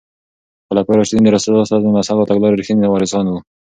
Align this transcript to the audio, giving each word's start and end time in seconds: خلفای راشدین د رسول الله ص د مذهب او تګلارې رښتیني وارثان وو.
خلفای 0.67 0.95
راشدین 0.97 1.21
د 1.23 1.29
رسول 1.35 1.51
الله 1.53 1.67
ص 1.69 1.73
د 1.83 1.87
مذهب 1.97 2.17
او 2.19 2.29
تګلارې 2.31 2.57
رښتیني 2.59 2.87
وارثان 2.89 3.25
وو. 3.27 3.39